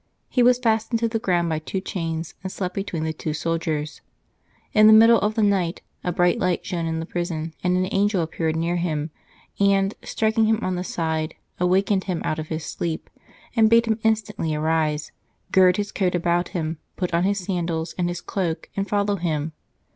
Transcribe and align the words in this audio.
He 0.29 0.41
was 0.41 0.57
fastened 0.57 0.97
to 1.01 1.07
the 1.07 1.19
ground 1.19 1.47
by 1.49 1.59
two 1.59 1.79
chains, 1.79 2.33
and 2.41 2.51
slept 2.51 2.73
between 2.73 3.03
the 3.03 3.13
two 3.13 3.35
soldiers. 3.35 4.01
In 4.73 4.87
the 4.87 4.93
middle 4.93 5.19
of 5.21 5.35
the 5.35 5.43
night, 5.43 5.83
a 6.03 6.11
bright 6.11 6.39
light 6.39 6.65
shone 6.65 6.87
in 6.87 6.99
the 6.99 7.05
prison, 7.05 7.53
and 7.63 7.77
an 7.77 7.87
angel 7.91 8.23
appeared 8.23 8.55
near 8.55 8.77
him, 8.77 9.11
and, 9.59 9.93
striking 10.03 10.45
him 10.45 10.57
on 10.63 10.73
the 10.73 10.83
side, 10.83 11.35
awaked 11.59 12.05
him 12.05 12.23
out 12.25 12.39
of 12.39 12.47
his 12.47 12.65
sleep, 12.65 13.11
and 13.55 13.69
bade 13.69 13.85
him 13.85 13.99
instantly 14.01 14.55
arise, 14.55 15.11
gird 15.51 15.77
his 15.77 15.91
coat 15.91 16.15
about 16.15 16.47
him, 16.47 16.79
put 16.95 17.13
on 17.13 17.23
his 17.23 17.37
sandals 17.37 17.93
and 17.95 18.09
his 18.09 18.21
cloak, 18.21 18.71
and 18.75 18.89
follow 18.89 19.17
him. 19.17 19.51